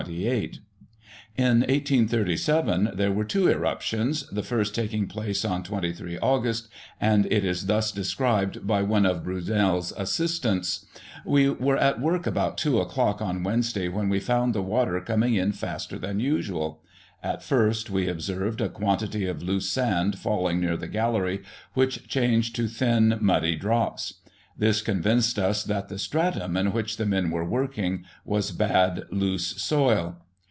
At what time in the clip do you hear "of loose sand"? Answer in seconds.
19.27-20.17